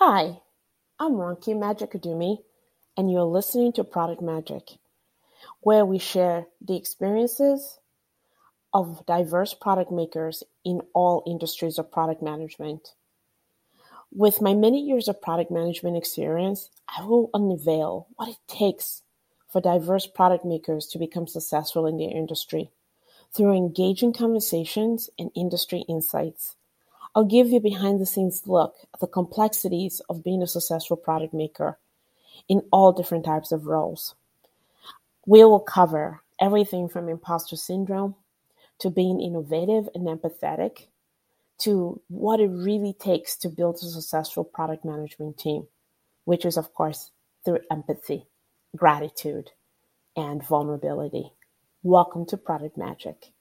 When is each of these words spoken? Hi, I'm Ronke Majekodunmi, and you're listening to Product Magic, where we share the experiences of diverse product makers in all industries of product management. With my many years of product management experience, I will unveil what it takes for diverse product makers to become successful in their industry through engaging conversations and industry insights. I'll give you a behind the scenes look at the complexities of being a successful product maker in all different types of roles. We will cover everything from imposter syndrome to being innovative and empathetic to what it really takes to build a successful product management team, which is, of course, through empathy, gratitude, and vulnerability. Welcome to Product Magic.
Hi, 0.00 0.38
I'm 1.00 1.14
Ronke 1.14 1.56
Majekodunmi, 1.56 2.38
and 2.96 3.10
you're 3.10 3.24
listening 3.24 3.72
to 3.72 3.82
Product 3.82 4.22
Magic, 4.22 4.78
where 5.58 5.84
we 5.84 5.98
share 5.98 6.46
the 6.64 6.76
experiences 6.76 7.80
of 8.72 9.04
diverse 9.06 9.54
product 9.54 9.90
makers 9.90 10.44
in 10.64 10.82
all 10.94 11.24
industries 11.26 11.80
of 11.80 11.90
product 11.90 12.22
management. 12.22 12.94
With 14.12 14.40
my 14.40 14.54
many 14.54 14.80
years 14.80 15.08
of 15.08 15.20
product 15.20 15.50
management 15.50 15.96
experience, 15.96 16.70
I 16.96 17.04
will 17.04 17.28
unveil 17.34 18.06
what 18.14 18.28
it 18.28 18.38
takes 18.46 19.02
for 19.48 19.60
diverse 19.60 20.06
product 20.06 20.44
makers 20.44 20.86
to 20.92 21.00
become 21.00 21.26
successful 21.26 21.88
in 21.88 21.98
their 21.98 22.16
industry 22.16 22.70
through 23.34 23.56
engaging 23.56 24.12
conversations 24.12 25.10
and 25.18 25.32
industry 25.34 25.84
insights. 25.88 26.54
I'll 27.18 27.24
give 27.24 27.48
you 27.48 27.56
a 27.56 27.60
behind 27.60 28.00
the 28.00 28.06
scenes 28.06 28.42
look 28.46 28.76
at 28.94 29.00
the 29.00 29.08
complexities 29.08 30.00
of 30.08 30.22
being 30.22 30.40
a 30.40 30.46
successful 30.46 30.96
product 30.96 31.34
maker 31.34 31.76
in 32.48 32.62
all 32.70 32.92
different 32.92 33.24
types 33.24 33.50
of 33.50 33.66
roles. 33.66 34.14
We 35.26 35.42
will 35.42 35.58
cover 35.58 36.22
everything 36.40 36.88
from 36.88 37.08
imposter 37.08 37.56
syndrome 37.56 38.14
to 38.78 38.88
being 38.88 39.20
innovative 39.20 39.88
and 39.96 40.06
empathetic 40.06 40.86
to 41.62 42.00
what 42.06 42.38
it 42.38 42.50
really 42.50 42.92
takes 42.92 43.36
to 43.38 43.48
build 43.48 43.74
a 43.82 43.88
successful 43.88 44.44
product 44.44 44.84
management 44.84 45.38
team, 45.38 45.66
which 46.24 46.44
is, 46.44 46.56
of 46.56 46.72
course, 46.72 47.10
through 47.44 47.58
empathy, 47.68 48.28
gratitude, 48.76 49.50
and 50.14 50.46
vulnerability. 50.46 51.32
Welcome 51.82 52.26
to 52.26 52.36
Product 52.36 52.78
Magic. 52.78 53.32